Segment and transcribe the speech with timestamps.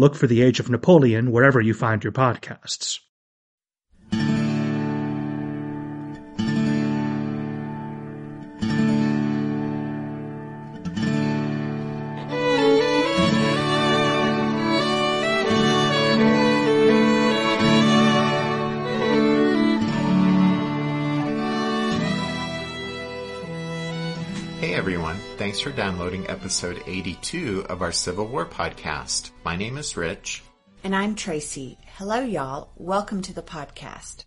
[0.00, 3.00] Look for The Age of Napoleon wherever you find your podcasts.
[25.50, 29.32] Thanks for downloading episode 82 of our Civil War podcast.
[29.44, 30.44] My name is Rich.
[30.84, 31.76] And I'm Tracy.
[31.96, 32.70] Hello, y'all.
[32.76, 34.26] Welcome to the podcast.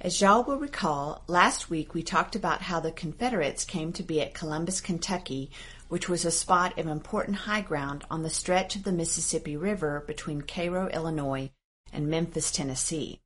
[0.00, 4.22] As y'all will recall, last week we talked about how the Confederates came to be
[4.22, 5.50] at Columbus, Kentucky,
[5.88, 10.04] which was a spot of important high ground on the stretch of the Mississippi River
[10.06, 11.50] between Cairo, Illinois,
[11.92, 13.20] and Memphis, Tennessee.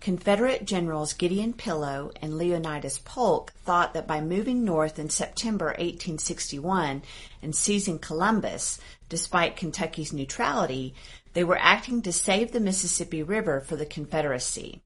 [0.00, 7.02] Confederate Generals Gideon Pillow and Leonidas Polk thought that by moving north in September 1861
[7.42, 10.94] and seizing Columbus, despite Kentucky's neutrality,
[11.32, 14.82] they were acting to save the Mississippi River for the Confederacy.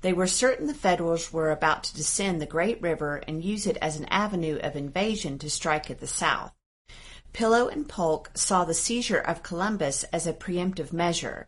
[0.00, 3.76] They were certain the Federals were about to descend the great river and use it
[3.82, 6.52] as an avenue of invasion to strike at the South.
[7.32, 11.46] Pillow and Polk saw the seizure of Columbus as a preemptive measure.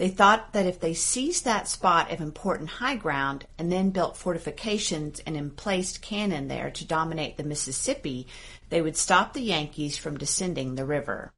[0.00, 4.16] They thought that if they seized that spot of important high ground and then built
[4.16, 8.26] fortifications and emplaced cannon there to dominate the Mississippi,
[8.70, 11.34] they would stop the Yankees from descending the river.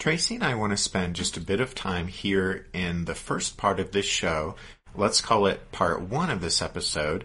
[0.00, 3.56] Tracy and I want to spend just a bit of time here in the first
[3.56, 4.56] part of this show.
[4.96, 7.24] Let's call it part one of this episode,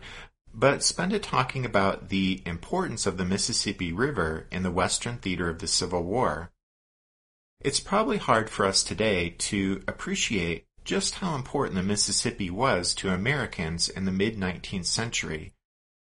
[0.54, 5.50] but spend it talking about the importance of the Mississippi River in the Western theater
[5.50, 6.52] of the Civil War.
[7.66, 13.10] It's probably hard for us today to appreciate just how important the Mississippi was to
[13.10, 15.52] Americans in the mid 19th century,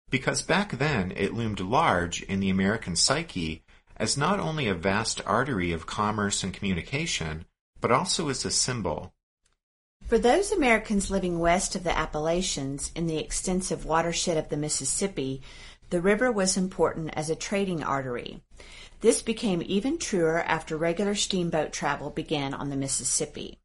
[0.10, 3.66] because back then it loomed large in the American psyche
[3.98, 7.44] as not only a vast artery of commerce and communication,
[7.82, 9.14] but also as a symbol.
[10.08, 15.42] For those Americans living west of the Appalachians in the extensive watershed of the Mississippi,
[15.90, 18.42] the river was important as a trading artery.
[19.02, 23.58] This became even truer after regular steamboat travel began on the Mississippi.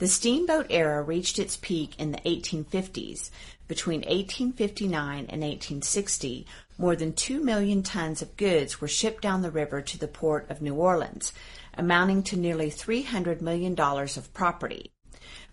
[0.00, 3.30] The steamboat era reached its peak in the 1850s.
[3.66, 6.46] Between 1859 and 1860,
[6.76, 10.48] more than 2 million tons of goods were shipped down the river to the port
[10.50, 11.32] of New Orleans,
[11.74, 14.92] amounting to nearly $300 million of property.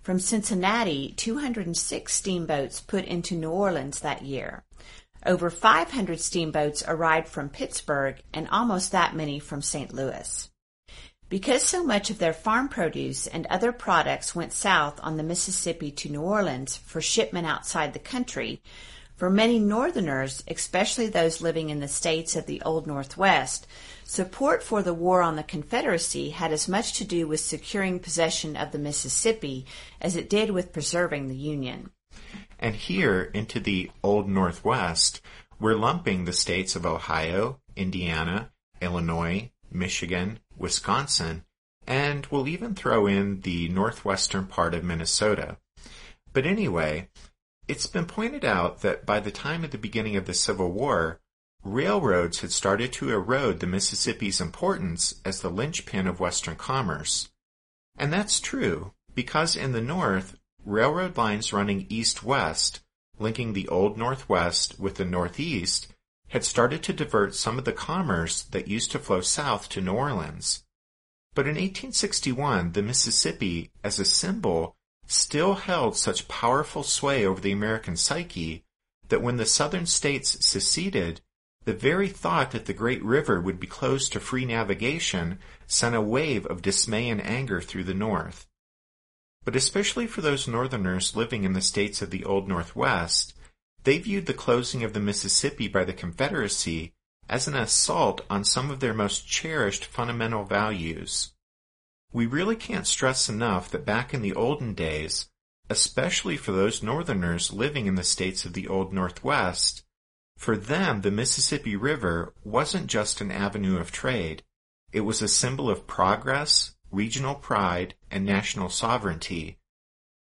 [0.02, 4.64] From Cincinnati, 206 steamboats put into New Orleans that year.
[5.26, 9.92] Over 500 steamboats arrived from Pittsburgh and almost that many from St.
[9.92, 10.50] Louis.
[11.30, 15.90] Because so much of their farm produce and other products went south on the Mississippi
[15.92, 18.62] to New Orleans for shipment outside the country,
[19.16, 23.66] for many Northerners, especially those living in the states of the Old Northwest,
[24.04, 28.56] support for the war on the Confederacy had as much to do with securing possession
[28.56, 29.66] of the Mississippi
[30.00, 31.90] as it did with preserving the Union.
[32.66, 35.22] And here, into the Old Northwest,
[35.60, 41.46] we're lumping the states of Ohio, Indiana, Illinois, Michigan, Wisconsin,
[41.86, 45.58] and we'll even throw in the northwestern part of Minnesota.
[46.34, 47.10] But anyway,
[47.68, 51.20] it's been pointed out that by the time of the beginning of the Civil War,
[51.64, 57.30] railroads had started to erode the Mississippi's importance as the linchpin of Western commerce.
[57.96, 62.82] And that's true, because in the North, railroad lines running east-west,
[63.20, 65.88] linking the Old Northwest with the Northeast,
[66.30, 69.94] had started to divert some of the commerce that used to flow south to New
[69.94, 70.64] Orleans.
[71.34, 74.76] But in 1861, the Mississippi, as a symbol,
[75.06, 78.64] still held such powerful sway over the American psyche
[79.10, 81.22] that when the southern states seceded,
[81.66, 86.02] the very thought that the great river would be closed to free navigation sent a
[86.02, 88.48] wave of dismay and anger through the North.
[89.46, 93.36] But especially for those Northerners living in the states of the Old Northwest,
[93.84, 96.94] they viewed the closing of the Mississippi by the Confederacy
[97.30, 101.32] as an assault on some of their most cherished fundamental values.
[102.12, 105.28] We really can't stress enough that back in the olden days,
[105.70, 109.84] especially for those Northerners living in the states of the Old Northwest,
[110.38, 114.44] for them the Mississippi River wasn't just an avenue of trade.
[114.92, 119.58] It was a symbol of progress, regional pride, and national sovereignty.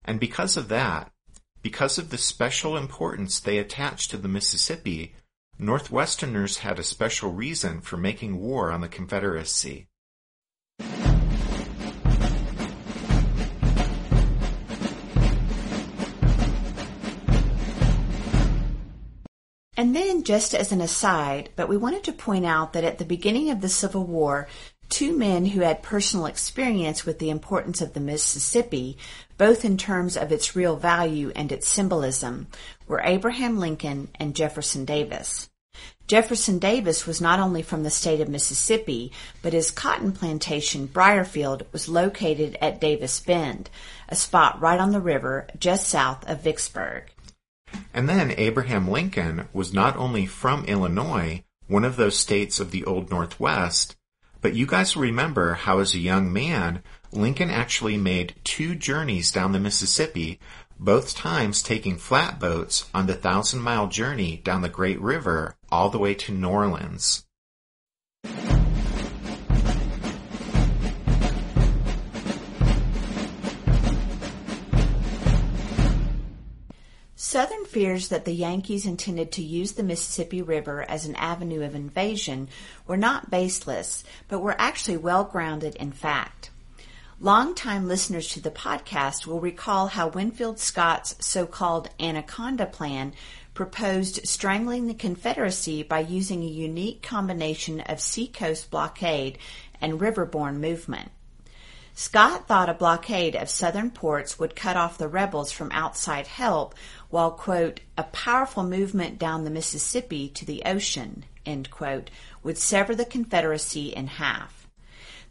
[0.04, 1.12] And because of that,
[1.62, 5.16] because of the special importance they attached to the Mississippi,
[5.60, 9.88] Northwesterners had a special reason for making war on the Confederacy.
[19.80, 23.06] And then, just as an aside, but we wanted to point out that at the
[23.06, 24.48] beginning of the Civil War,
[24.90, 28.98] two men who had personal experience with the importance of the Mississippi,
[29.38, 32.48] both in terms of its real value and its symbolism,
[32.88, 35.50] were Abraham Lincoln and Jefferson Davis.
[36.08, 39.12] Jefferson Davis was not only from the state of Mississippi,
[39.42, 43.70] but his cotton plantation, Briarfield, was located at Davis Bend,
[44.08, 47.12] a spot right on the river just south of Vicksburg.
[47.94, 52.86] And then Abraham Lincoln was not only from Illinois, one of those states of the
[52.86, 53.97] Old Northwest,
[54.42, 59.32] but you guys will remember how as a young man, Lincoln actually made two journeys
[59.32, 60.40] down the Mississippi,
[60.80, 66.00] both times taking flatboats on the thousand mile journey down the Great River all the
[66.00, 67.26] way to New Orleans.
[77.30, 81.76] Southern fears that the Yankees intended to use the Mississippi River as an avenue of
[81.76, 82.48] invasion
[82.88, 86.52] were not baseless, but were actually well grounded in fact.
[87.20, 93.12] Longtime listeners to the podcast will recall how Winfield Scott's so-called Anaconda Plan
[93.54, 99.38] proposed strangling the Confederacy by using a unique combination of seacoast blockade
[99.82, 101.12] and riverborne movement.
[102.00, 106.76] Scott thought a blockade of southern ports would cut off the rebels from outside help,
[107.10, 112.10] while, quote, a powerful movement down the Mississippi to the ocean, end quote,
[112.44, 114.68] would sever the Confederacy in half.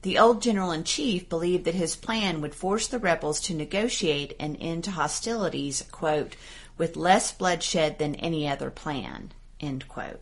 [0.02, 4.36] The old general in chief believed that his plan would force the rebels to negotiate
[4.38, 6.36] an end to hostilities, quote,
[6.78, 10.20] with less bloodshed than any other plan, end quote.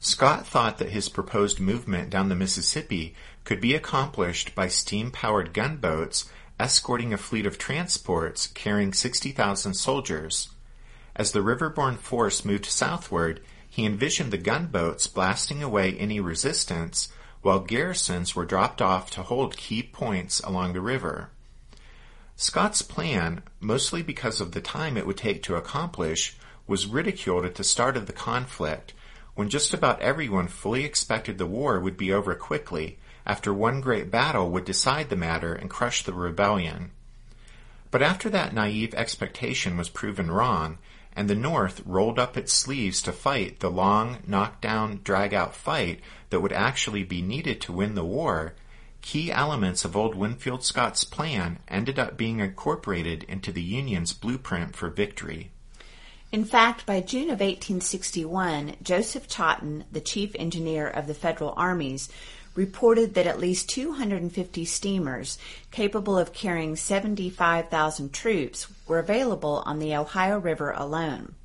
[0.00, 3.14] Scott thought that his proposed movement down the Mississippi
[3.44, 10.50] could be accomplished by steam-powered gunboats escorting a fleet of transports carrying 60,000 soldiers.
[11.18, 17.08] As the riverborne force moved southward, he envisioned the gunboats blasting away any resistance
[17.42, 21.30] while garrisons were dropped off to hold key points along the river.
[22.36, 26.36] Scott's plan, mostly because of the time it would take to accomplish,
[26.68, 28.94] was ridiculed at the start of the conflict,
[29.34, 34.10] when just about everyone fully expected the war would be over quickly after one great
[34.10, 36.92] battle would decide the matter and crush the rebellion.
[37.90, 40.78] But after that naive expectation was proven wrong,
[41.18, 45.98] and the North rolled up its sleeves to fight the long, knockdown, drag-out fight
[46.30, 48.54] that would actually be needed to win the war,
[49.02, 54.76] key elements of old Winfield Scott's plan ended up being incorporated into the Union's blueprint
[54.76, 55.50] for victory.
[56.30, 62.08] In fact, by June of 1861, Joseph Totten, the chief engineer of the Federal armies,
[62.58, 65.38] reported that at least 250 steamers
[65.70, 71.36] capable of carrying 75,000 troops were available on the Ohio River alone.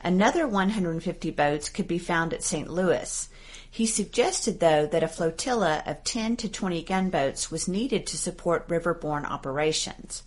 [0.00, 2.70] Another 150 boats could be found at St.
[2.70, 3.28] Louis.
[3.68, 8.68] He suggested, though, that a flotilla of 10 to 20 gunboats was needed to support
[8.68, 10.22] riverborne operations.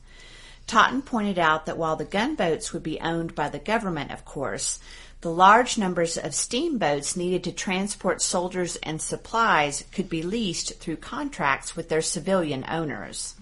[0.65, 4.81] Totten pointed out that while the gunboats would be owned by the government, of course,
[5.21, 10.97] the large numbers of steamboats needed to transport soldiers and supplies could be leased through
[10.97, 13.35] contracts with their civilian owners.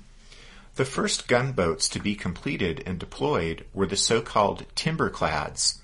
[0.76, 5.80] The first gunboats to be completed and deployed were the so-called timberclads.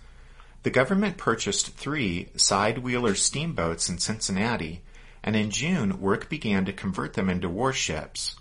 [0.64, 4.82] The government purchased three side-wheeler steamboats in Cincinnati,
[5.24, 8.36] and in June work began to convert them into warships.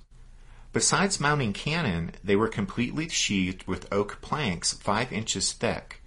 [0.73, 6.00] Besides mounting cannon, they were completely sheathed with oak planks five inches thick.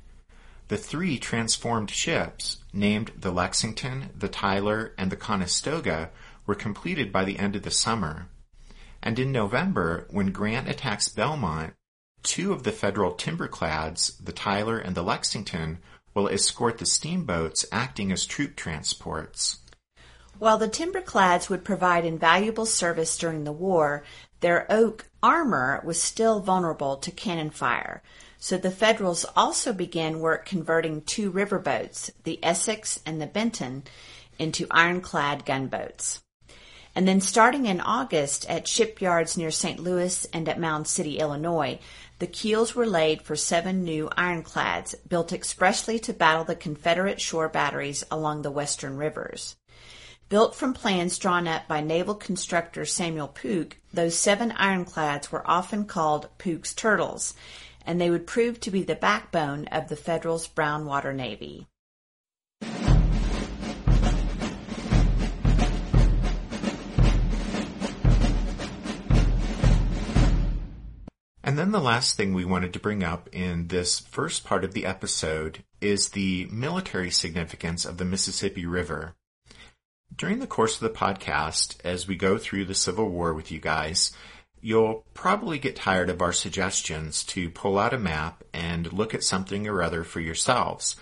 [0.69, 6.09] The three transformed ships, named the Lexington, the Tyler, and the Conestoga,
[6.45, 8.27] were completed by the end of the summer.
[9.01, 11.73] And in November, when Grant attacks Belmont,
[12.23, 15.79] two of the federal timberclads, the Tyler and the Lexington,
[16.13, 19.59] will escort the steamboats acting as troop transports.
[20.39, 24.03] While the timberclads would provide invaluable service during the war,
[24.39, 28.01] their oak armor was still vulnerable to cannon fire,
[28.43, 33.83] so the Federals also began work converting two riverboats, the Essex and the Benton,
[34.37, 36.21] into ironclad gunboats.
[36.93, 39.79] And then starting in August at shipyards near St.
[39.79, 41.79] Louis and at Mound City, Illinois,
[42.19, 47.47] the keels were laid for seven new ironclads built expressly to battle the Confederate shore
[47.47, 49.55] batteries along the western rivers.
[50.27, 55.85] Built from plans drawn up by naval constructor Samuel Pook, those seven ironclads were often
[55.85, 57.35] called Pook's Turtles,
[57.85, 61.67] and they would prove to be the backbone of the Federals' brown water navy.
[71.45, 74.73] And then the last thing we wanted to bring up in this first part of
[74.73, 79.13] the episode is the military significance of the Mississippi River.
[80.15, 83.59] During the course of the podcast, as we go through the Civil War with you
[83.59, 84.13] guys,
[84.63, 89.23] you'll probably get tired of our suggestions to pull out a map and look at
[89.23, 90.95] something or other for yourselves.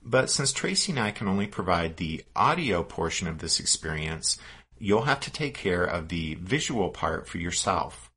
[0.00, 4.38] But since Tracy and I can only provide the audio portion of this experience,
[4.78, 8.10] you'll have to take care of the visual part for yourself.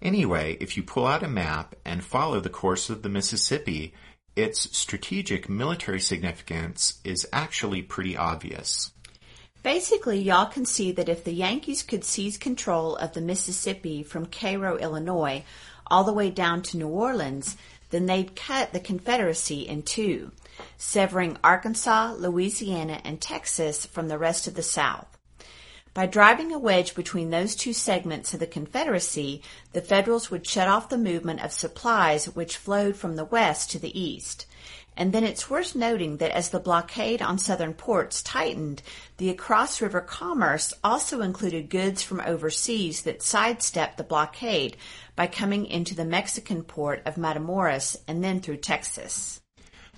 [0.00, 3.92] Anyway, if you pull out a map and follow the course of the Mississippi,
[4.34, 8.92] its strategic military significance is actually pretty obvious.
[9.62, 14.24] Basically, y'all can see that if the Yankees could seize control of the Mississippi from
[14.24, 15.44] Cairo, Illinois,
[15.86, 17.56] all the way down to New Orleans,
[17.90, 20.30] then they'd cut the Confederacy in two,
[20.78, 25.19] severing Arkansas, Louisiana, and Texas from the rest of the South.
[25.92, 29.42] By driving a wedge between those two segments of the Confederacy,
[29.72, 33.80] the Federals would shut off the movement of supplies which flowed from the west to
[33.80, 34.46] the east.
[34.96, 38.82] And then it's worth noting that as the blockade on southern ports tightened,
[39.16, 44.76] the across river commerce also included goods from overseas that sidestepped the blockade
[45.16, 49.40] by coming into the Mexican port of Matamoros and then through Texas.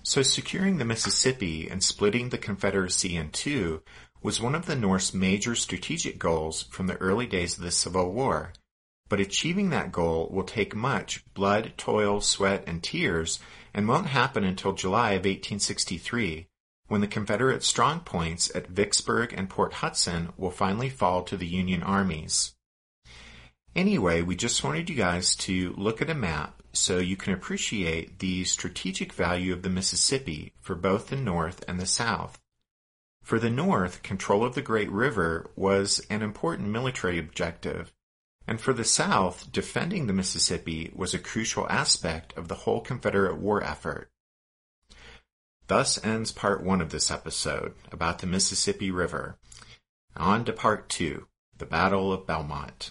[0.02, 3.82] So securing the Mississippi and splitting the Confederacy in two
[4.22, 8.12] was one of the North's major strategic goals from the early days of the Civil
[8.12, 8.52] War.
[9.08, 13.40] But achieving that goal will take much blood, toil, sweat, and tears
[13.74, 16.46] and won't happen until July of 1863,
[16.88, 21.82] when the Confederate strongpoints at Vicksburg and Port Hudson will finally fall to the Union
[21.82, 22.54] armies.
[23.74, 28.18] Anyway, we just wanted you guys to look at a map so you can appreciate
[28.18, 32.38] the strategic value of the Mississippi for both the North and the South.
[33.22, 37.92] For the North, control of the Great River was an important military objective,
[38.46, 43.38] and for the South, defending the Mississippi was a crucial aspect of the whole Confederate
[43.38, 44.10] war effort.
[45.68, 49.38] Thus ends part one of this episode about the Mississippi River.
[50.16, 52.90] On to part two, the Battle of Belmont.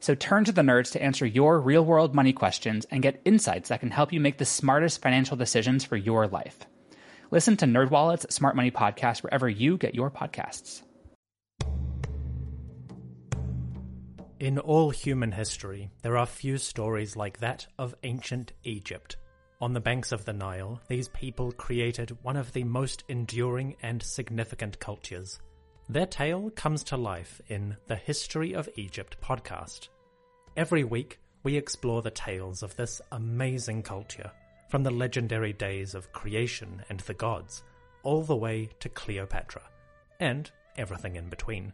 [0.00, 3.70] So turn to the nerds to answer your real world money questions and get insights
[3.70, 6.58] that can help you make the smartest financial decisions for your life.
[7.30, 10.82] Listen to NerdWallet's Smart Money Podcast wherever you get your podcasts.
[14.38, 19.16] In all human history, there are few stories like that of ancient Egypt.
[19.62, 24.02] On the banks of the Nile, these people created one of the most enduring and
[24.02, 25.40] significant cultures.
[25.88, 29.86] Their tale comes to life in the History of Egypt podcast.
[30.56, 34.32] Every week, we explore the tales of this amazing culture,
[34.68, 37.62] from the legendary days of creation and the gods,
[38.02, 39.62] all the way to Cleopatra,
[40.18, 41.72] and everything in between.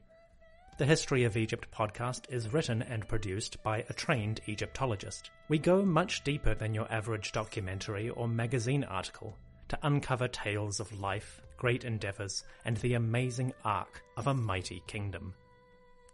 [0.76, 5.30] The History of Egypt podcast is written and produced by a trained Egyptologist.
[5.48, 9.38] We go much deeper than your average documentary or magazine article
[9.72, 15.32] to uncover tales of life, great endeavors, and the amazing arc of a mighty kingdom.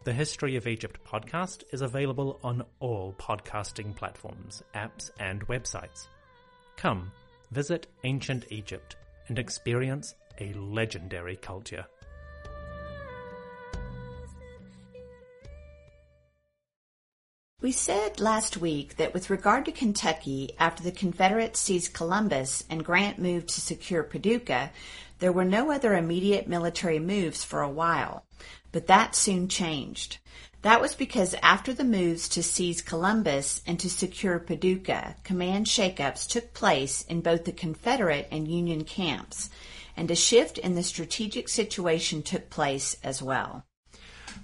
[0.05, 6.07] The History of Egypt podcast is available on all podcasting platforms, apps, and websites.
[6.77, 7.11] Come,
[7.51, 8.95] visit ancient Egypt
[9.27, 11.85] and experience a legendary culture.
[17.69, 22.83] We said last week that with regard to Kentucky, after the Confederates seized Columbus and
[22.83, 24.71] Grant moved to secure Paducah,
[25.19, 28.25] there were no other immediate military moves for a while.
[28.73, 30.17] But that soon changed.
[30.63, 36.27] That was because after the moves to seize Columbus and to secure Paducah, command shakeups
[36.27, 39.51] took place in both the Confederate and Union camps,
[39.95, 43.67] and a shift in the strategic situation took place as well.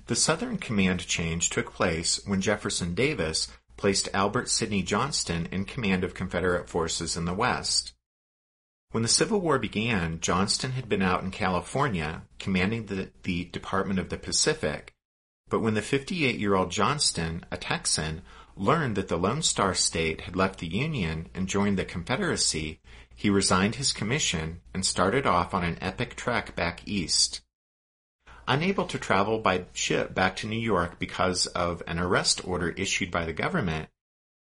[0.07, 6.05] The Southern command change took place when Jefferson Davis placed Albert Sidney Johnston in command
[6.05, 7.93] of Confederate forces in the West.
[8.91, 13.99] When the Civil War began, Johnston had been out in California commanding the, the Department
[13.99, 14.93] of the Pacific,
[15.49, 18.23] but when the 58-year-old Johnston, a Texan,
[18.57, 22.81] learned that the Lone Star State had left the Union and joined the Confederacy,
[23.15, 27.41] he resigned his commission and started off on an epic trek back east.
[28.47, 33.11] Unable to travel by ship back to New York because of an arrest order issued
[33.11, 33.89] by the government,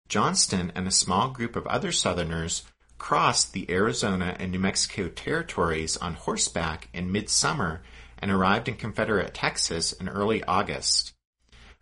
[0.08, 2.64] Johnston and a small group of other Southerners
[2.98, 7.82] crossed the Arizona and New Mexico territories on horseback in midsummer
[8.18, 11.14] and arrived in Confederate Texas in early August.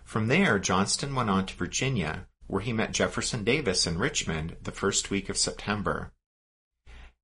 [0.04, 4.72] From there, Johnston went on to Virginia, where he met Jefferson Davis in Richmond the
[4.72, 6.14] first week of September.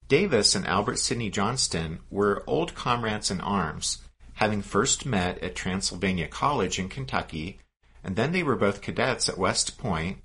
[0.07, 3.99] Davis and Albert Sidney Johnston were old comrades in arms,
[4.35, 7.59] having first met at Transylvania College in Kentucky,
[8.03, 10.17] and then they were both cadets at West Point,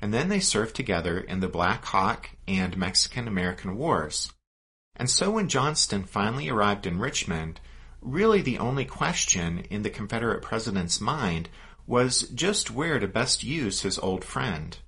[0.00, 4.32] and then they served together in the Black Hawk and Mexican American Wars.
[4.96, 7.60] And so when Johnston finally arrived in Richmond,
[8.00, 11.48] really the only question in the Confederate president's mind
[11.86, 14.78] was just where to best use his old friend.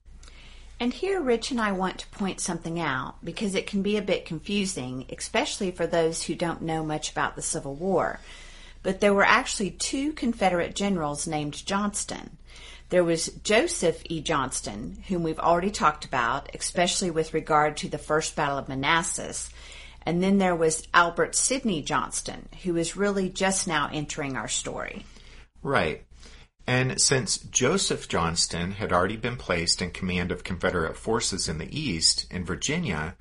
[0.81, 4.03] And here Rich and I want to point something out because it can be a
[4.03, 8.19] bit confusing, especially for those who don't know much about the Civil War
[8.83, 12.39] but there were actually two Confederate generals named Johnston.
[12.89, 14.21] There was Joseph E.
[14.21, 19.49] Johnston, whom we've already talked about, especially with regard to the First Battle of Manassas.
[20.05, 25.07] And then there was Albert Sidney Johnston, who is really just now entering our story.
[25.63, 26.05] Right.
[26.67, 31.77] And since Joseph Johnston had already been placed in command of Confederate forces in the
[31.77, 33.17] East, in Virginia,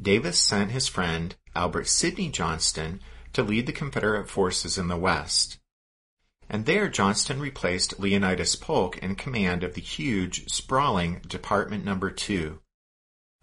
[0.00, 3.00] Davis sent his friend Albert Sidney Johnston
[3.34, 5.58] to lead the Confederate forces in the West.
[6.48, 12.60] And there Johnston replaced Leonidas Polk in command of the huge, sprawling Department Number 2.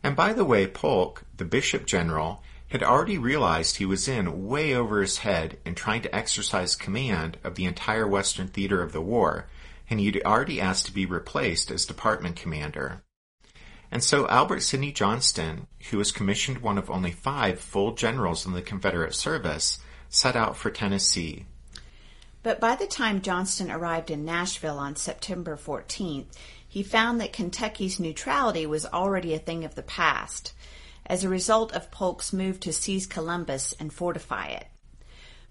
[0.04, 4.74] And by the way, Polk, the bishop general, had already realized he was in way
[4.74, 9.02] over his head in trying to exercise command of the entire western theater of the
[9.02, 9.48] war,
[9.90, 13.04] and he'd already asked to be replaced as department commander.
[13.92, 18.54] And so Albert Sidney Johnston, who was commissioned one of only five full generals in
[18.54, 21.46] the Confederate service, set out for Tennessee.
[22.44, 26.26] But by the time Johnston arrived in Nashville on September 14th,
[26.68, 30.54] he found that Kentucky's neutrality was already a thing of the past,
[31.06, 34.68] as a result of Polk's move to seize Columbus and fortify it.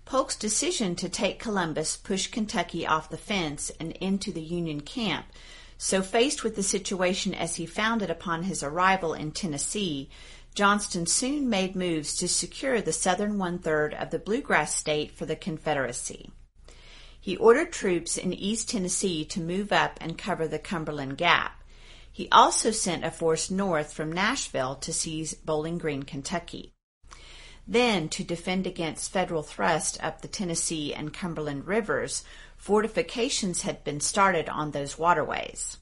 [0.06, 5.26] Polk's decision to take Columbus pushed Kentucky off the fence and into the Union camp,
[5.82, 10.10] so faced with the situation as he found it upon his arrival in Tennessee,
[10.54, 15.24] Johnston soon made moves to secure the southern one third of the Bluegrass State for
[15.24, 16.32] the Confederacy.
[17.18, 21.62] He ordered troops in East Tennessee to move up and cover the Cumberland Gap.
[22.12, 26.74] He also sent a force north from Nashville to seize Bowling Green, Kentucky.
[27.66, 32.22] Then, to defend against federal thrust up the Tennessee and Cumberland rivers,
[32.60, 35.78] fortifications had been started on those waterways.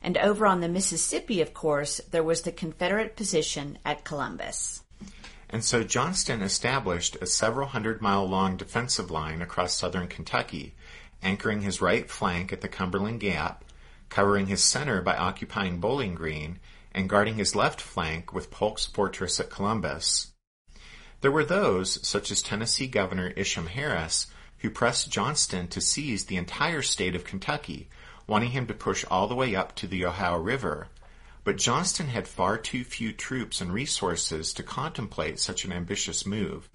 [0.00, 4.82] And over on the Mississippi, of course, there was the Confederate position at Columbus.
[5.50, 10.74] And so Johnston established a several hundred mile long defensive line across southern Kentucky,
[11.22, 13.62] anchoring his right flank at the Cumberland Gap,
[14.08, 16.58] covering his center by occupying Bowling Green,
[16.92, 20.32] and guarding his left flank with Polk's fortress at Columbus.
[21.20, 24.26] There were those, such as Tennessee Governor Isham Harris,
[24.64, 27.86] who pressed Johnston to seize the entire state of Kentucky,
[28.26, 30.88] wanting him to push all the way up to the Ohio River.
[31.44, 36.70] But Johnston had far too few troops and resources to contemplate such an ambitious move.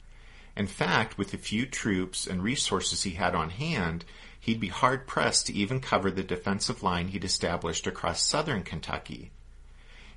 [0.55, 4.05] In fact, with the few troops and resources he had on hand,
[4.39, 9.31] he'd be hard pressed to even cover the defensive line he'd established across southern Kentucky.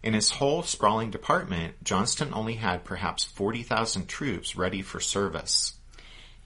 [0.03, 5.79] In his whole sprawling department, Johnston only had perhaps 40,000 troops ready for service.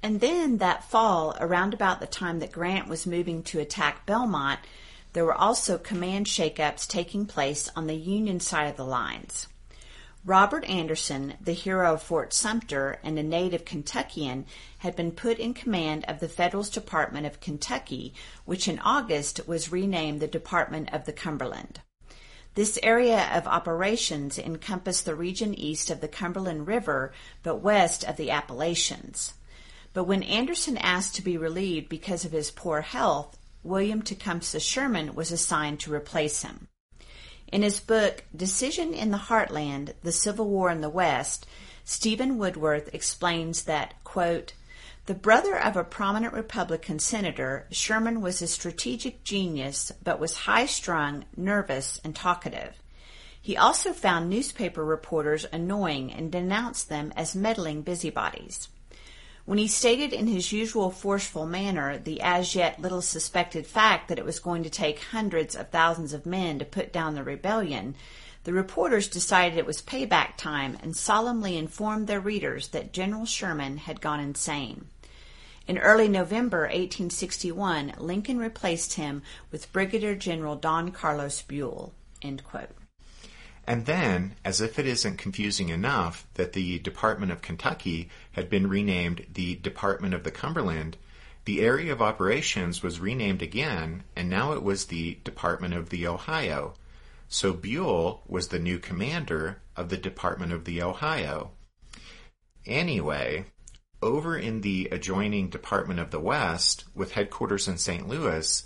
[0.07, 4.61] And then that fall, around about the time that Grant was moving to attack Belmont,
[5.15, 9.49] there were also command shakeups taking place on the Union side of the lines.
[10.25, 14.47] Robert Anderson, the hero of Fort Sumter and a native Kentuckian,
[14.79, 18.15] had been put in command of the Federal's Department of Kentucky,
[18.45, 21.81] which in August was renamed the Department of the Cumberland.
[22.55, 28.17] This area of operations encompassed the region east of the Cumberland River but west of
[28.17, 29.33] the Appalachians.
[29.97, 35.15] But when Anderson asked to be relieved because of his poor health, William Tecumseh Sherman
[35.15, 36.69] was assigned to replace him.
[37.51, 41.47] In his book, Decision in the Heartland The Civil War in the West,
[41.87, 44.53] Stephen Woodworth explains that, quote,
[45.07, 50.67] the brother of a prominent Republican senator, Sherman was a strategic genius but was high
[50.67, 52.75] strung, nervous, and talkative.
[53.41, 58.69] He also found newspaper reporters annoying and denounced them as meddling busybodies.
[59.47, 64.19] When he stated in his usual forceful manner the as yet little suspected fact that
[64.19, 67.95] it was going to take hundreds of thousands of men to put down the rebellion,
[68.43, 73.77] the reporters decided it was payback time and solemnly informed their readers that General Sherman
[73.77, 74.89] had gone insane.
[75.69, 81.93] In early November 1861, Lincoln replaced him with Brigadier General Don Carlos Buell.
[83.67, 88.69] And then, as if it isn't confusing enough that the Department of Kentucky had been
[88.69, 90.97] renamed the Department of the Cumberland,
[91.47, 96.07] the area of operations was renamed again, and now it was the Department of the
[96.07, 96.75] Ohio.
[97.29, 101.51] So Buell was the new commander of the Department of the Ohio.
[102.67, 103.47] Anyway,
[104.01, 108.07] over in the adjoining Department of the West, with headquarters in St.
[108.09, 108.63] Louis,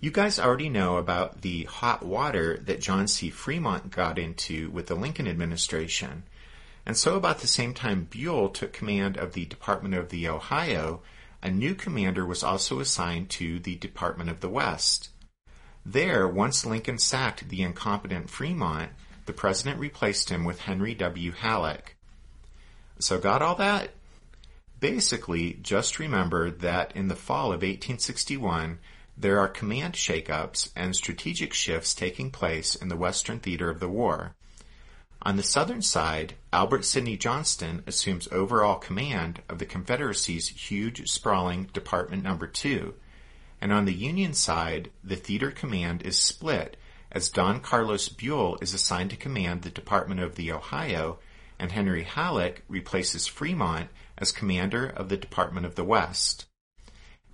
[0.00, 3.30] you guys already know about the hot water that John C.
[3.30, 6.22] Fremont got into with the Lincoln administration.
[6.86, 11.02] And so, about the same time Buell took command of the Department of the Ohio,
[11.42, 15.10] a new commander was also assigned to the Department of the West.
[15.84, 18.90] There, once Lincoln sacked the incompetent Fremont,
[19.26, 21.32] the president replaced him with Henry W.
[21.32, 21.96] Halleck.
[23.00, 23.90] So, got all that?
[24.80, 28.78] Basically, just remember that in the fall of 1861,
[29.20, 33.88] there are command shakeups and strategic shifts taking place in the Western theater of the
[33.88, 34.36] war.
[35.22, 41.64] On the southern side, Albert Sidney Johnston assumes overall command of the Confederacy's huge, sprawling
[41.72, 42.94] Department Number 2,
[43.60, 46.76] and on the Union side, the theater command is split
[47.10, 51.18] as Don Carlos Buell is assigned to command the Department of the Ohio,
[51.58, 56.46] and Henry Halleck replaces Fremont as commander of the Department of the West.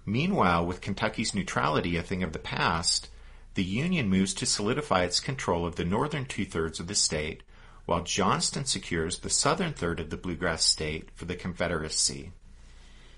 [0.07, 3.09] Meanwhile, with Kentucky's neutrality a thing of the past,
[3.55, 7.43] the Union moves to solidify its control of the northern two thirds of the state,
[7.87, 12.33] while Johnston secures the southern third of the bluegrass state for the Confederacy.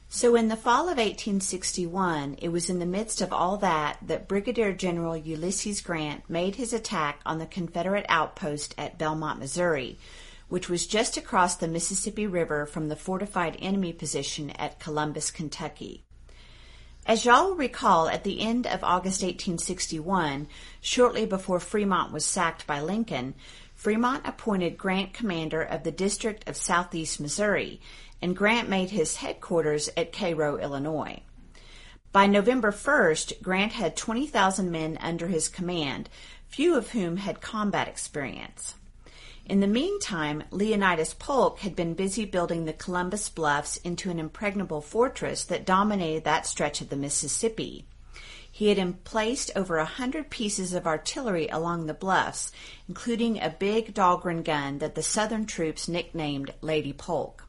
[0.08, 4.28] So, in the fall of 1861, it was in the midst of all that that
[4.28, 9.98] Brigadier General Ulysses Grant made his attack on the Confederate outpost at Belmont, Missouri,
[10.48, 16.05] which was just across the Mississippi River from the fortified enemy position at Columbus, Kentucky.
[17.06, 20.48] As y'all recall, at the end of August 1861,
[20.80, 23.34] shortly before Fremont was sacked by Lincoln,
[23.76, 27.80] Fremont appointed Grant commander of the District of Southeast Missouri,
[28.20, 31.20] and Grant made his headquarters at Cairo, Illinois.
[32.10, 36.08] By November 1st, Grant had 20,000 men under his command,
[36.48, 38.74] few of whom had combat experience.
[39.48, 44.80] In the meantime, Leonidas Polk had been busy building the Columbus Bluffs into an impregnable
[44.80, 47.86] fortress that dominated that stretch of the Mississippi.
[48.50, 52.50] He had emplaced over a hundred pieces of artillery along the bluffs,
[52.88, 57.46] including a big Dahlgren gun that the Southern troops nicknamed Lady Polk.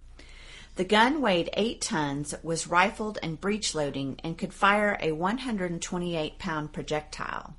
[0.75, 6.37] The gun weighed eight tons, was rifled and breech loading, and could fire a 128
[6.37, 7.55] pound projectile.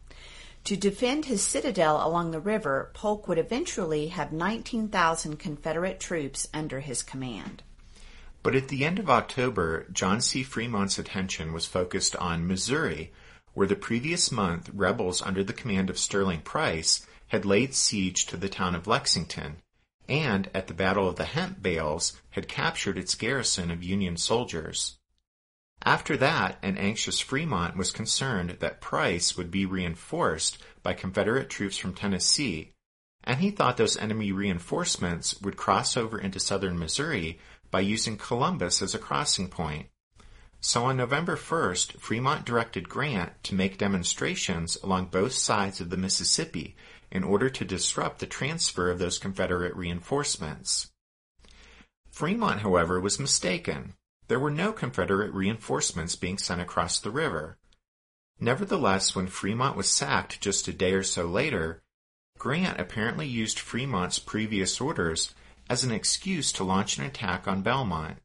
[0.69, 6.81] To defend his citadel along the river, Polk would eventually have 19,000 Confederate troops under
[6.81, 7.63] his command.
[8.43, 10.43] But at the end of October, John C.
[10.43, 13.15] Fremont's attention was focused on Missouri,
[13.55, 18.37] where the previous month rebels under the command of Sterling Price had laid siege to
[18.37, 19.63] the town of Lexington,
[20.07, 24.98] and at the Battle of the Hemp Bales had captured its garrison of Union soldiers.
[25.85, 31.77] After that, an anxious Fremont was concerned that Price would be reinforced by Confederate troops
[31.77, 32.73] from Tennessee,
[33.25, 37.38] and he thought those enemy reinforcements would cross over into southern Missouri
[37.71, 39.88] by using Columbus as a crossing point.
[40.61, 45.97] So on November 1st, Fremont directed Grant to make demonstrations along both sides of the
[45.97, 46.77] Mississippi
[47.12, 50.91] in order to disrupt the transfer of those Confederate reinforcements.
[52.11, 53.95] Fremont, however, was mistaken
[54.29, 57.59] there were no Confederate reinforcements being sent across the river.
[58.38, 61.83] Nevertheless, when Fremont was sacked just a day or so later,
[62.38, 65.35] Grant apparently used Fremont's previous orders
[65.69, 68.19] as an excuse to launch an attack on Belmont.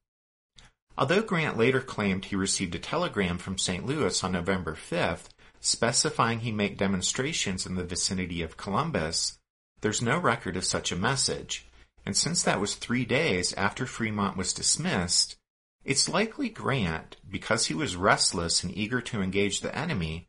[0.98, 3.86] Although Grant later claimed he received a telegram from St.
[3.86, 5.30] Louis on November 5th
[5.64, 9.40] specifying he make demonstrations in the vicinity of Columbus,
[9.80, 11.66] there's no record of such a message,
[12.06, 15.38] and since that was three days after Fremont was dismissed,
[15.84, 20.28] it's likely Grant, because he was restless and eager to engage the enemy,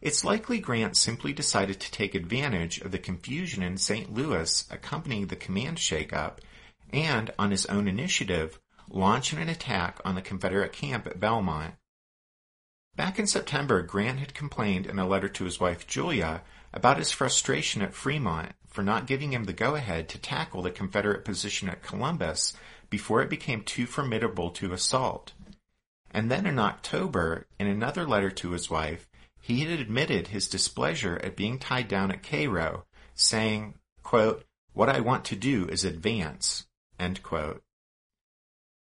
[0.00, 4.12] it's likely Grant simply decided to take advantage of the confusion in St.
[4.12, 6.38] Louis accompanying the command shakeup
[6.92, 11.74] and, on his own initiative, launch an attack on the Confederate camp at Belmont.
[12.94, 16.42] Back in September, Grant had complained in a letter to his wife Julia
[16.72, 21.24] about his frustration at Fremont for not giving him the go-ahead to tackle the Confederate
[21.24, 22.54] position at Columbus
[22.90, 25.32] before it became too formidable to assault.
[26.10, 29.08] And then in October, in another letter to his wife,
[29.40, 35.00] he had admitted his displeasure at being tied down at Cairo, saying, quote, What I
[35.00, 36.66] want to do is advance.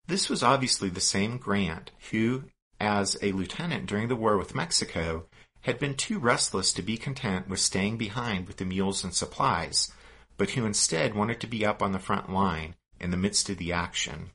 [0.06, 2.44] This was obviously the same Grant who,
[2.80, 5.26] as a lieutenant during the war with Mexico,
[5.62, 9.92] had been too restless to be content with staying behind with the mules and supplies,
[10.36, 13.58] but who instead wanted to be up on the front line in the midst of
[13.58, 14.30] the action.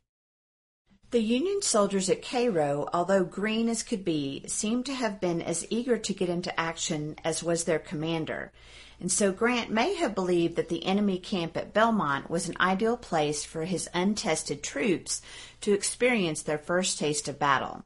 [1.12, 5.66] The Union soldiers at Cairo, although green as could be, seemed to have been as
[5.72, 8.52] eager to get into action as was their commander,
[9.00, 12.96] and so Grant may have believed that the enemy camp at Belmont was an ideal
[12.96, 15.22] place for his untested troops
[15.62, 17.84] to experience their first taste of battle.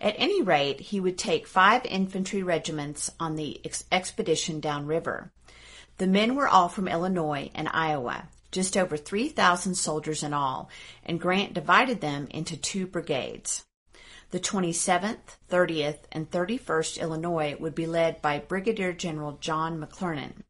[0.00, 5.30] At any rate, he would take five infantry regiments on the ex- expedition downriver.
[5.98, 10.70] The men were all from Illinois and Iowa, just over 3,000 soldiers in all,
[11.04, 13.64] and Grant divided them into two brigades.
[14.30, 20.42] The 27th, 30th, and 31st Illinois would be led by Brigadier General John McClernand.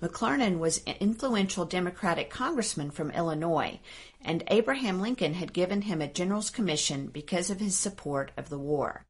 [0.00, 3.80] McClernand was an influential Democratic congressman from Illinois,
[4.22, 8.58] and Abraham Lincoln had given him a general's commission because of his support of the
[8.58, 9.04] war.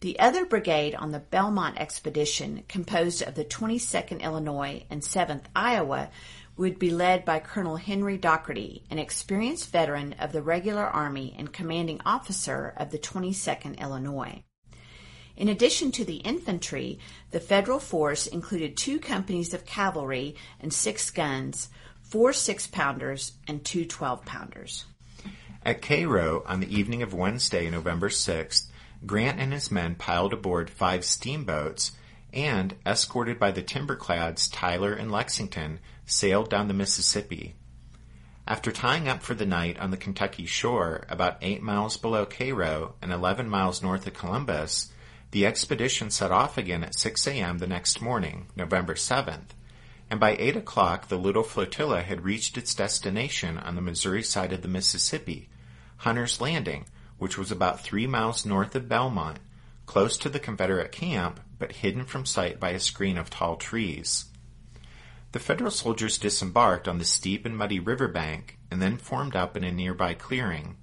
[0.00, 6.10] The other brigade on the Belmont expedition, composed of the 22nd Illinois and 7th Iowa,
[6.56, 11.52] would be led by Colonel Henry Dougherty, an experienced veteran of the regular Army and
[11.52, 14.42] commanding officer of the 22nd Illinois.
[15.36, 16.98] In addition to the infantry,
[17.30, 21.70] the federal force included two companies of cavalry and six guns,
[22.02, 24.84] four six pounders, and two 12 pounders.
[25.64, 28.66] At Cairo, on the evening of Wednesday, November 6th,
[29.06, 31.92] Grant and his men piled aboard five steamboats
[32.32, 37.54] and, escorted by the timberclads Tyler and Lexington, sailed down the Mississippi.
[38.46, 42.96] After tying up for the night on the Kentucky shore, about eight miles below Cairo
[43.00, 44.92] and 11 miles north of Columbus,
[45.30, 47.58] the expedition set off again at 6 a.m.
[47.58, 49.50] the next morning, November 7th,
[50.10, 54.52] and by 8 o'clock the little flotilla had reached its destination on the Missouri side
[54.52, 55.48] of the Mississippi,
[55.98, 56.84] Hunter's Landing,
[57.18, 59.38] which was about three miles north of Belmont,
[59.86, 64.24] close to the Confederate camp, but hidden from sight by a screen of tall trees.
[65.30, 69.56] The Federal soldiers disembarked on the steep and muddy river bank and then formed up
[69.56, 70.74] in a nearby clearing.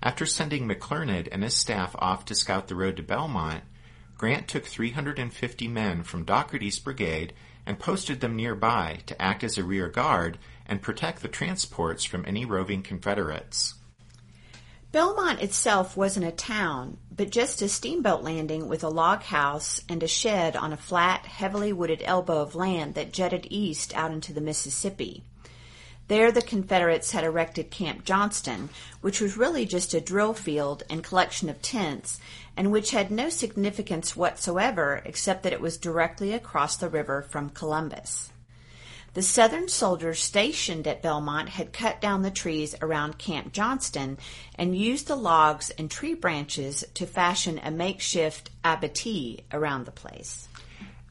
[0.00, 3.64] After sending McClernand and his staff off to scout the road to Belmont,
[4.16, 7.32] Grant took 350 men from Dougherty's brigade
[7.66, 12.24] and posted them nearby to act as a rear guard and protect the transports from
[12.24, 13.74] any roving Confederates.
[14.94, 20.00] Belmont itself wasn't a town, but just a steamboat landing with a log house and
[20.04, 24.32] a shed on a flat, heavily wooded elbow of land that jutted east out into
[24.32, 25.24] the Mississippi.
[26.06, 28.68] There the Confederates had erected Camp Johnston,
[29.00, 32.20] which was really just a drill field and collection of tents,
[32.56, 37.50] and which had no significance whatsoever except that it was directly across the river from
[37.50, 38.30] Columbus.
[39.14, 44.18] The Southern soldiers stationed at Belmont had cut down the trees around Camp Johnston
[44.56, 50.48] and used the logs and tree branches to fashion a makeshift abattis around the place.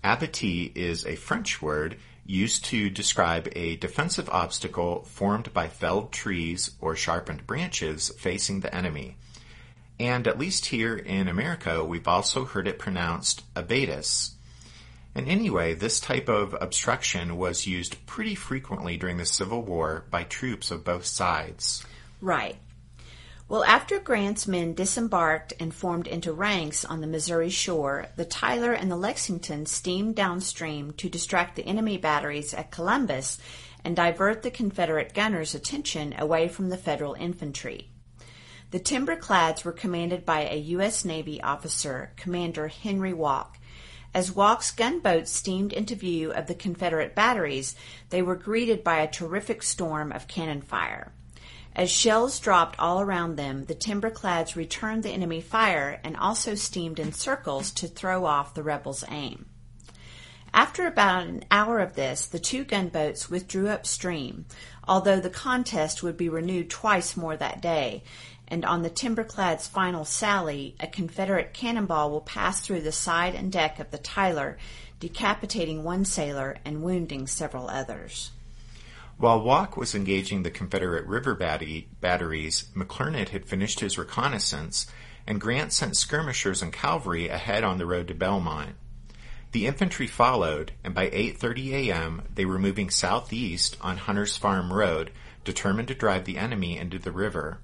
[0.03, 6.71] Abattis is a French word used to describe a defensive obstacle formed by felled trees
[6.81, 9.15] or sharpened branches facing the enemy.
[9.97, 14.31] And at least here in America, we've also heard it pronounced abatis.
[15.15, 20.23] And anyway, this type of obstruction was used pretty frequently during the Civil War by
[20.23, 21.85] troops of both sides.
[22.19, 22.57] Right.
[23.47, 28.73] Well, after Grant's men disembarked and formed into ranks on the Missouri shore, the Tyler
[28.73, 33.37] and the Lexington steamed downstream to distract the enemy batteries at Columbus
[33.83, 37.89] and divert the Confederate gunners' attention away from the Federal infantry.
[38.71, 41.05] The timberclads were commanded by a U.S.
[41.05, 43.59] Navy officer, Commander Henry Walk,
[44.13, 47.75] As Walk's gunboats steamed into view of the Confederate batteries,
[48.09, 51.11] they were greeted by a terrific storm of cannon fire.
[51.75, 56.99] As shells dropped all around them, the timberclads returned the enemy fire and also steamed
[56.99, 59.47] in circles to throw off the rebels' aim.
[60.53, 64.45] After about an hour of this, the two gunboats withdrew upstream,
[64.87, 68.03] although the contest would be renewed twice more that day,
[68.47, 73.51] and on the timberclad's final sally, a Confederate cannonball will pass through the side and
[73.51, 74.57] deck of the Tyler,
[74.99, 78.31] decapitating one sailor and wounding several others.
[79.17, 84.87] While Walk was engaging the Confederate river batteries, McClernand had finished his reconnaissance,
[85.27, 88.75] and Grant sent skirmishers and cavalry ahead on the road to Belmont.
[89.51, 92.23] The infantry followed, and by 8:30 a.m.
[92.33, 95.11] they were moving southeast on Hunter's Farm Road,
[95.43, 97.59] determined to drive the enemy into the river.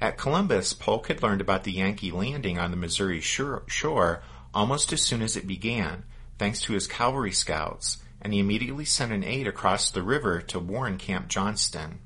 [0.00, 5.02] At Columbus, Polk had learned about the Yankee landing on the Missouri shore almost as
[5.02, 6.04] soon as it began,
[6.38, 10.58] thanks to his cavalry scouts, and he immediately sent an aide across the river to
[10.58, 11.98] warn Camp Johnston.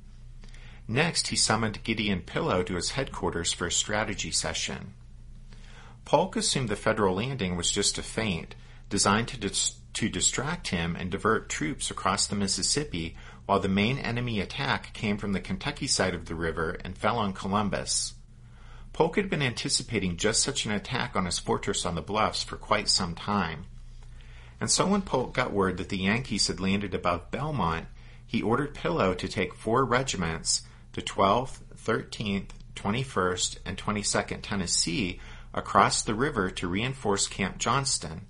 [0.87, 4.95] Next, he summoned Gideon Pillow to his headquarters for a strategy session.
[6.05, 8.57] Polk assumed the Federal landing was just a feint,
[8.89, 13.17] designed to, dis- to distract him and divert troops across the Mississippi
[13.51, 17.19] while the main enemy attack came from the Kentucky side of the river and fell
[17.19, 18.15] on Columbus.
[18.93, 22.55] Polk had been anticipating just such an attack on his fortress on the bluffs for
[22.55, 23.67] quite some time.
[24.61, 27.87] And so when Polk got word that the Yankees had landed above Belmont,
[28.25, 35.19] he ordered Pillow to take four regiments, the 12th, 13th, 21st, and 22nd Tennessee,
[35.53, 38.29] across the river to reinforce Camp Johnston,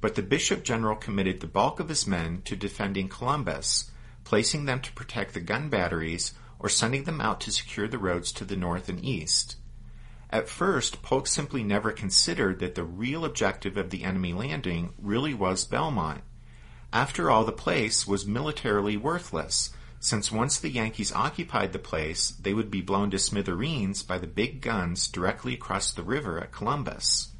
[0.00, 3.90] but the bishop general committed the bulk of his men to defending Columbus,
[4.30, 8.30] placing them to protect the gun batteries or sending them out to secure the roads
[8.30, 9.56] to the north and east.
[10.30, 15.34] At first, Polk simply never considered that the real objective of the enemy landing really
[15.34, 16.20] was Belmont.
[16.92, 22.54] After all, the place was militarily worthless, since once the Yankees occupied the place, they
[22.54, 27.30] would be blown to smithereens by the big guns directly across the river at Columbus.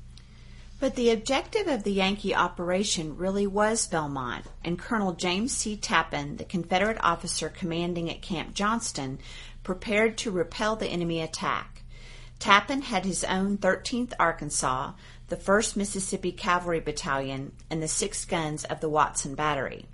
[0.81, 5.77] But the objective of the Yankee operation really was Belmont, and Colonel James C.
[5.77, 9.19] Tappan, the Confederate officer commanding at Camp Johnston,
[9.63, 11.83] prepared to repel the enemy attack.
[12.39, 14.93] Tappan had his own 13th Arkansas,
[15.29, 19.85] the 1st Mississippi Cavalry Battalion, and the six guns of the Watson Battery.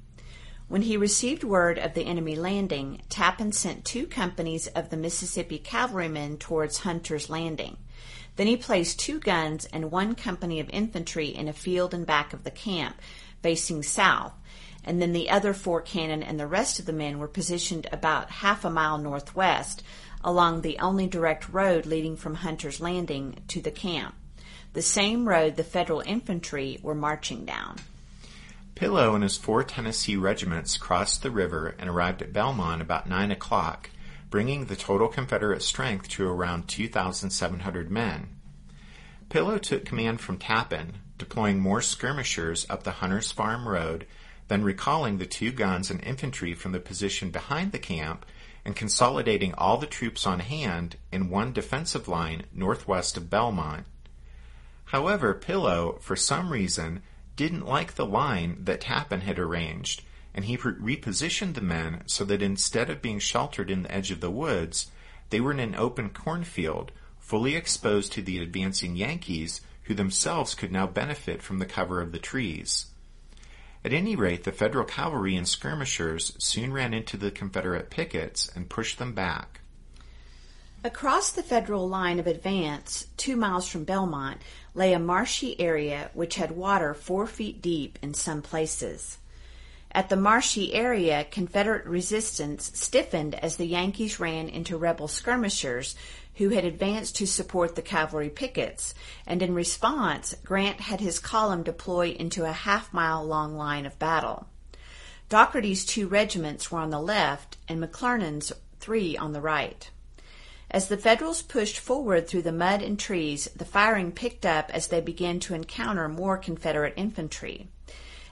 [0.68, 5.58] When he received word of the enemy landing, Tappan sent two companies of the Mississippi
[5.58, 7.76] cavalrymen towards Hunter's Landing.
[8.36, 12.32] Then he placed two guns and one company of infantry in a field in back
[12.32, 12.96] of the camp,
[13.42, 14.32] facing south,
[14.84, 18.30] and then the other four cannon and the rest of the men were positioned about
[18.30, 19.82] half a mile northwest
[20.22, 24.14] along the only direct road leading from Hunter's Landing to the camp,
[24.72, 27.76] the same road the Federal infantry were marching down.
[28.74, 33.30] Pillow and his four Tennessee regiments crossed the river and arrived at Belmont about nine
[33.30, 33.88] o'clock,
[34.30, 38.28] bringing the total Confederate strength to around 2,700 men.
[39.28, 44.06] Pillow took command from Tappan, deploying more skirmishers up the Hunter's Farm Road,
[44.48, 48.24] then recalling the two guns and infantry from the position behind the camp
[48.64, 53.86] and consolidating all the troops on hand in one defensive line northwest of Belmont.
[54.86, 57.02] However, Pillow, for some reason,
[57.34, 60.02] didn't like the line that Tappan had arranged
[60.36, 64.20] and he repositioned the men so that instead of being sheltered in the edge of
[64.20, 64.90] the woods,
[65.30, 70.70] they were in an open cornfield, fully exposed to the advancing Yankees, who themselves could
[70.70, 72.86] now benefit from the cover of the trees.
[73.82, 78.68] At any rate, the Federal cavalry and skirmishers soon ran into the Confederate pickets and
[78.68, 79.60] pushed them back.
[80.84, 84.42] Across the Federal line of advance, two miles from Belmont,
[84.74, 89.18] lay a marshy area which had water four feet deep in some places.
[89.92, 95.94] At the marshy area, Confederate resistance stiffened as the Yankees ran into rebel skirmishers
[96.34, 98.94] who had advanced to support the cavalry pickets,
[99.26, 103.98] and in response, Grant had his column deploy into a half mile long line of
[103.98, 104.46] battle.
[105.28, 109.90] Dougherty's two regiments were on the left and McClernand's three on the right.
[110.70, 114.88] As the Federals pushed forward through the mud and trees, the firing picked up as
[114.88, 117.68] they began to encounter more Confederate infantry.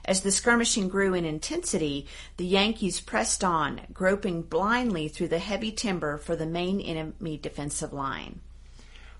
[0.07, 2.05] As the skirmishing grew in intensity,
[2.37, 7.91] the Yankees pressed on, groping blindly through the heavy timber for the main enemy defensive
[7.91, 8.39] line.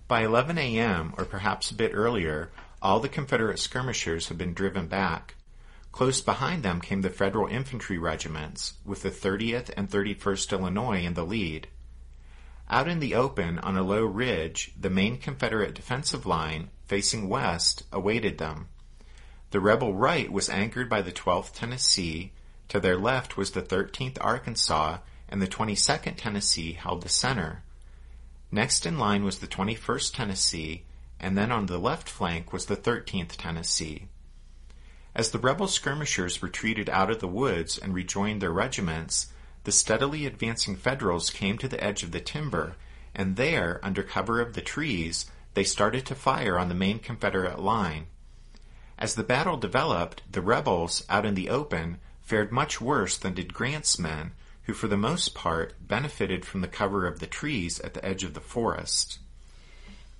[0.07, 2.51] By 11 a.m., or perhaps a bit earlier,
[2.83, 5.33] all the Confederate skirmishers had been driven back.
[5.91, 11.15] Close behind them came the Federal infantry regiments, with the 30th and 31st Illinois in
[11.15, 11.67] the lead.
[12.69, 17.83] Out in the open on a low ridge, the main Confederate defensive line, facing west,
[17.91, 18.67] awaited them.
[19.55, 22.33] The rebel right was anchored by the 12th Tennessee.
[22.67, 24.97] To their left was the 13th Arkansas,
[25.29, 27.63] and the 22nd Tennessee held the center.
[28.51, 30.83] Next in line was the 21st Tennessee,
[31.21, 34.09] and then on the left flank was the 13th Tennessee.
[35.15, 39.27] As the rebel skirmishers retreated out of the woods and rejoined their regiments,
[39.63, 42.75] the steadily advancing Federals came to the edge of the timber,
[43.15, 47.57] and there, under cover of the trees, they started to fire on the main Confederate
[47.57, 48.07] line.
[48.97, 53.53] As the battle developed, the rebels, out in the open, fared much worse than did
[53.53, 54.31] Grant's men,
[54.63, 58.23] who for the most part benefited from the cover of the trees at the edge
[58.23, 59.19] of the forest.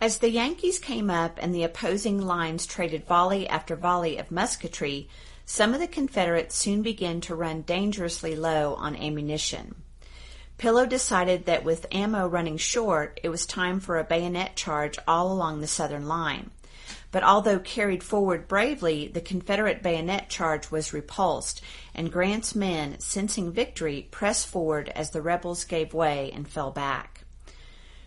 [0.02, 5.08] As the Yankees came up and the opposing lines traded volley after volley of musketry,
[5.46, 9.76] some of the Confederates soon began to run dangerously low on ammunition.
[10.58, 15.32] Pillow decided that with ammo running short, it was time for a bayonet charge all
[15.32, 16.52] along the southern line.
[17.16, 21.62] But although carried forward bravely, the Confederate bayonet charge was repulsed,
[21.94, 27.22] and Grant's men, sensing victory, pressed forward as the rebels gave way and fell back.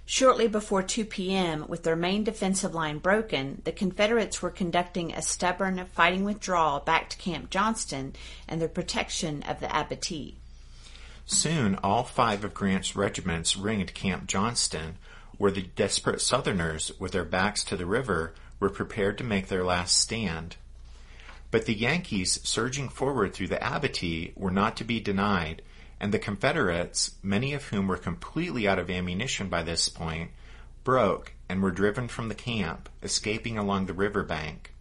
[0.05, 5.23] Shortly before 2 p.m., with their main defensive line broken, the Confederates were conducting a
[5.23, 8.15] stubborn fighting withdrawal back to Camp Johnston
[8.47, 10.35] and the protection of the abattis.
[11.25, 14.99] Soon, all five of Grant's regiments ringed Camp Johnston,
[15.39, 19.65] where the desperate Southerners, with their backs to the river, were prepared to make their
[19.65, 20.57] last stand.
[21.51, 25.63] But the Yankees, surging forward through the abattis, were not to be denied,
[26.01, 30.31] and the Confederates, many of whom were completely out of ammunition by this point,
[30.85, 34.75] broke and were driven from the camp, escaping along the river bank.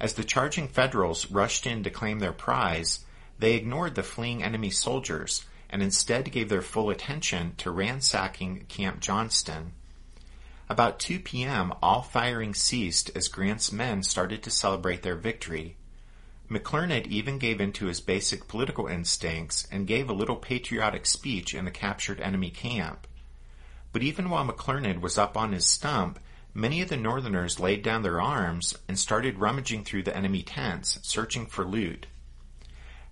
[0.00, 3.04] As the charging Federals rushed in to claim their prize,
[3.38, 9.00] they ignored the fleeing enemy soldiers and instead gave their full attention to ransacking Camp
[9.00, 9.72] Johnston.
[10.70, 15.76] About 2 p.m., all firing ceased as Grant's men started to celebrate their victory.
[16.50, 21.54] McClernand even gave in to his basic political instincts and gave a little patriotic speech
[21.54, 23.06] in the captured enemy camp.
[23.92, 26.18] But even while McClernand was up on his stump,
[26.52, 30.98] many of the Northerners laid down their arms and started rummaging through the enemy tents,
[31.02, 32.06] searching for loot.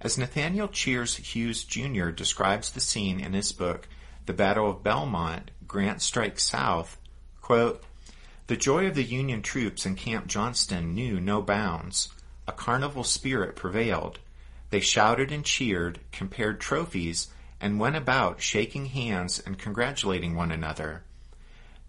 [0.01, 2.11] As Nathaniel Cheairs Hughes Jr.
[2.11, 3.89] describes the scene in his book,
[4.27, 6.99] The Battle of Belmont, Grant Strikes South,
[7.47, 7.81] quote,
[8.49, 12.09] The joy of the Union troops in Camp Johnston knew no bounds.
[12.49, 14.19] A carnival spirit prevailed.
[14.71, 17.29] They shouted and cheered, compared trophies,
[17.61, 21.05] and went about shaking hands and congratulating one another.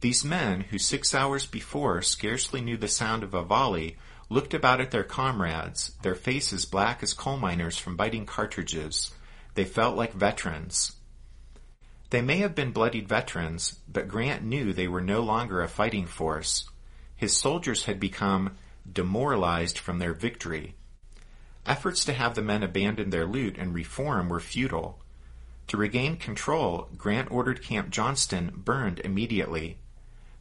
[0.02, 3.98] These men, who six hours before scarcely knew the sound of a volley,
[4.30, 9.10] looked about at their comrades, their faces black as coal miners from biting cartridges.
[9.56, 10.97] They felt like veterans.
[12.10, 16.06] They may have been bloodied veterans, but Grant knew they were no longer a fighting
[16.06, 16.70] force.
[17.16, 18.58] His soldiers had become
[18.92, 20.76] demoralized from their victory.
[21.66, 25.02] Efforts to have the men abandon their loot and reform were futile.
[25.68, 29.78] To regain control, Grant ordered Camp Johnston burned immediately.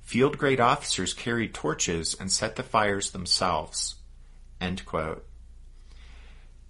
[0.03, 3.97] Field grade officers carried torches and set the fires themselves.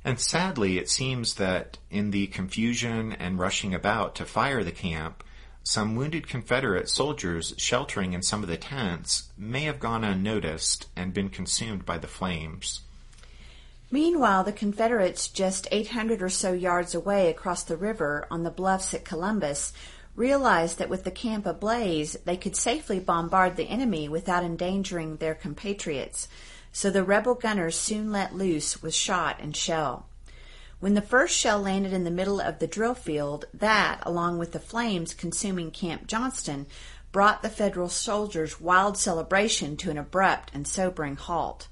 [0.06, 5.24] And sadly, it seems that in the confusion and rushing about to fire the camp,
[5.64, 11.12] some wounded Confederate soldiers sheltering in some of the tents may have gone unnoticed and
[11.12, 12.82] been consumed by the flames.
[13.90, 18.94] Meanwhile, the Confederates, just 800 or so yards away across the river on the bluffs
[18.94, 19.72] at Columbus,
[20.14, 25.34] realized that with the camp ablaze, they could safely bombard the enemy without endangering their
[25.34, 26.28] compatriots.
[26.76, 30.10] So the rebel gunners soon let loose with shot and shell.
[30.78, 34.52] When the first shell landed in the middle of the drill field, that, along with
[34.52, 36.66] the flames consuming Camp Johnston,
[37.12, 41.68] brought the Federal soldiers' wild celebration to an abrupt and sobering halt.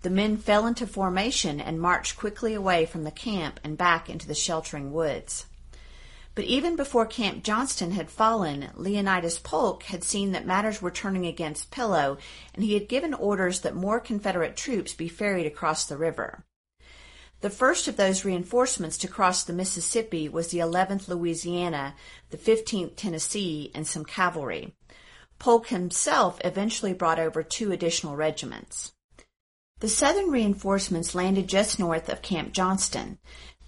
[0.00, 4.26] The men fell into formation and marched quickly away from the camp and back into
[4.26, 5.44] the sheltering woods.
[6.34, 11.26] But even before Camp Johnston had fallen, Leonidas Polk had seen that matters were turning
[11.26, 12.18] against Pillow,
[12.54, 16.44] and he had given orders that more Confederate troops be ferried across the river.
[17.40, 21.94] The first of those reinforcements to cross the Mississippi was the 11th Louisiana,
[22.28, 24.74] the 15th Tennessee, and some cavalry.
[25.38, 28.92] Polk himself eventually brought over two additional regiments.
[29.80, 33.18] The southern reinforcements landed just north of Camp Johnston.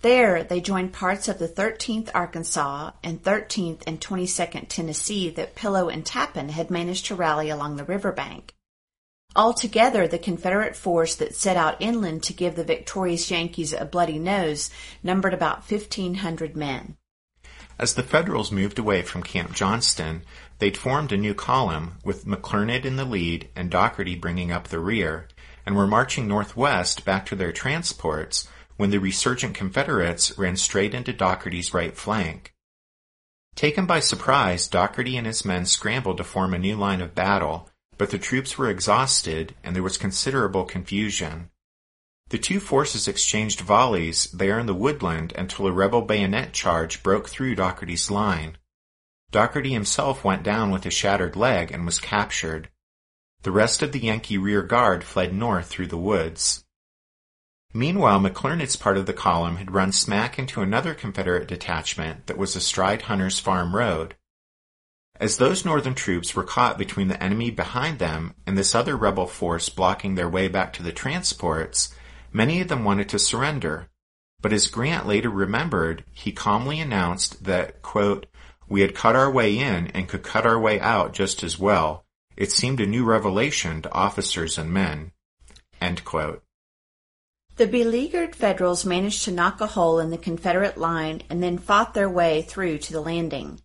[0.03, 5.89] There, they joined parts of the 13th Arkansas and 13th and 22nd Tennessee that Pillow
[5.89, 8.53] and Tappan had managed to rally along the riverbank.
[9.37, 14.19] Altogether, the Confederate force that set out inland to give the victorious Yankees a bloody
[14.19, 14.71] nose
[15.05, 16.97] numbered about 1,500 men.
[17.79, 20.23] As the Federals moved away from Camp Johnston,
[20.59, 24.81] they'd formed a new column, with McClernand in the lead and Dougherty bringing up the
[24.81, 25.29] rear,
[25.65, 31.13] and were marching northwest back to their transports when the resurgent Confederates ran straight into
[31.13, 32.55] Dougherty's right flank.
[33.55, 37.69] Taken by surprise, Dougherty and his men scrambled to form a new line of battle,
[37.99, 41.51] but the troops were exhausted and there was considerable confusion.
[42.31, 47.29] The two forces exchanged volleys there in the woodland until a rebel bayonet charge broke
[47.29, 48.57] through Dougherty's line.
[49.31, 52.71] Dougherty himself went down with a shattered leg and was captured.
[53.43, 56.62] The rest of the Yankee rear guard fled north through the woods.
[57.75, 62.55] Meanwhile, McClernand's part of the column had run smack into another Confederate detachment that was
[62.55, 64.15] astride Hunter's Farm Road.
[65.19, 69.27] As those northern troops were caught between the enemy behind them and this other rebel
[69.27, 71.95] force blocking their way back to the transports,
[72.33, 73.89] many of them wanted to surrender.
[74.43, 78.27] But as Grant later remembered, he calmly announced that, quote,
[78.69, 82.05] we had cut our way in and could cut our way out just as well.
[82.37, 85.13] It seemed a new revelation to officers and men.
[87.63, 91.95] The beleaguered Federals managed to knock a hole in the Confederate line and then fought
[91.95, 93.61] their way through to the landing.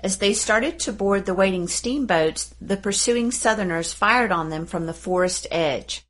[0.00, 4.84] As they started to board the waiting steamboats, the pursuing Southerners fired on them from
[4.84, 6.04] the forest edge.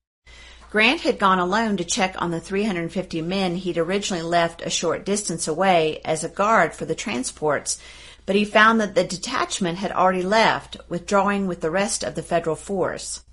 [0.72, 5.06] Grant had gone alone to check on the 350 men he'd originally left a short
[5.06, 7.78] distance away as a guard for the transports
[8.26, 12.22] but he found that the detachment had already left, withdrawing with the rest of the
[12.22, 13.24] federal force.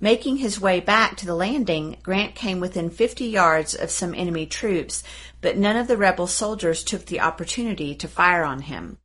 [0.00, 4.46] Making his way back to the landing, Grant came within 50 yards of some enemy
[4.46, 5.02] troops,
[5.40, 8.98] but none of the rebel soldiers took the opportunity to fire on him.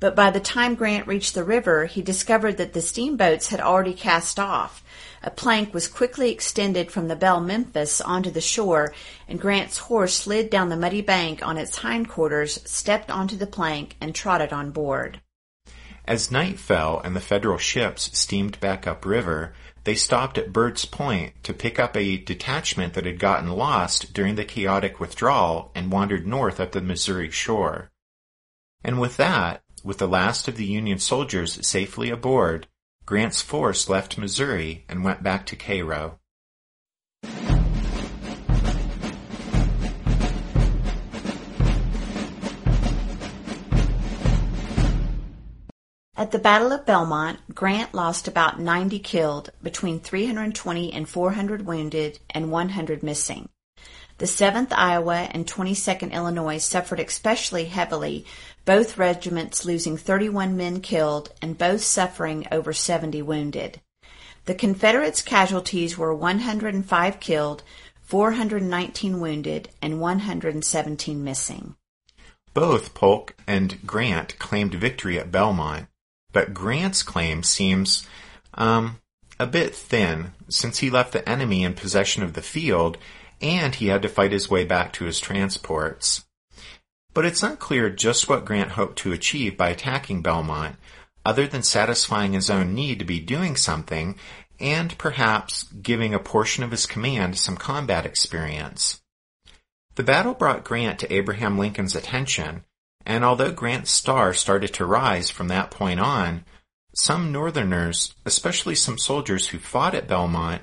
[0.00, 3.94] But by the time Grant reached the river, he discovered that the steamboats had already
[3.94, 4.84] cast off,
[5.26, 8.92] a plank was quickly extended from the Belle Memphis onto the shore,
[9.26, 13.96] and Grant's horse slid down the muddy bank on its hindquarters, stepped onto the plank,
[14.02, 15.22] and trotted on board.
[16.06, 19.54] As night fell and the Federal ships steamed back upriver,
[19.84, 24.34] they stopped at Bird's Point to pick up a detachment that had gotten lost during
[24.34, 27.90] the chaotic withdrawal and wandered north up the Missouri shore.
[28.82, 32.66] And with that, with the last of the Union soldiers safely aboard,
[33.06, 36.18] Grant's force left Missouri and went back to Cairo.
[46.16, 52.20] At the Battle of Belmont, Grant lost about 90 killed, between 320 and 400 wounded,
[52.30, 53.48] and 100 missing.
[54.18, 58.24] The 7th Iowa and 22nd Illinois suffered especially heavily,
[58.64, 63.80] both regiments losing 31 men killed and both suffering over 70 wounded.
[64.44, 67.64] The Confederates' casualties were 105 killed,
[68.02, 71.74] 419 wounded, and 117 missing.
[72.52, 75.88] Both Polk and Grant claimed victory at Belmont,
[76.34, 78.06] but Grant's claim seems,
[78.52, 78.98] um,
[79.40, 82.98] a bit thin, since he left the enemy in possession of the field
[83.40, 86.24] and he had to fight his way back to his transports.
[87.14, 90.76] But it's unclear just what Grant hoped to achieve by attacking Belmont,
[91.24, 94.16] other than satisfying his own need to be doing something
[94.60, 99.00] and perhaps giving a portion of his command some combat experience.
[99.94, 102.64] The battle brought Grant to Abraham Lincoln's attention,
[103.06, 106.44] and although Grant's star started to rise from that point on,
[106.94, 110.62] some Northerners, especially some soldiers who fought at Belmont,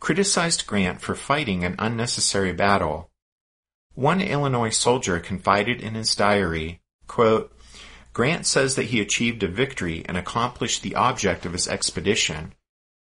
[0.00, 3.10] criticized Grant for fighting an unnecessary battle.
[3.94, 7.52] One Illinois soldier confided in his diary, quote,
[8.12, 12.54] Grant says that he achieved a victory and accomplished the object of his expedition.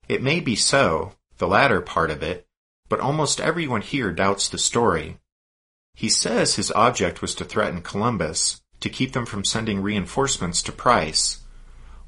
[0.08, 2.46] It may be so, the latter part of it,
[2.90, 5.18] but almost everyone here doubts the story.
[5.94, 10.72] He says his object was to threaten Columbus, to keep them from sending reinforcements to
[10.72, 11.40] Price.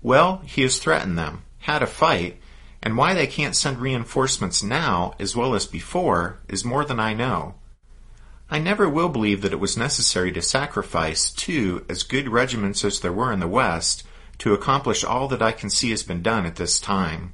[0.01, 2.41] Well, he has threatened them, had a fight,
[2.81, 7.13] and why they can't send reinforcements now as well as before is more than I
[7.13, 7.55] know.
[8.49, 12.99] I never will believe that it was necessary to sacrifice two as good regiments as
[12.99, 14.03] there were in the West
[14.39, 17.33] to accomplish all that I can see has been done at this time.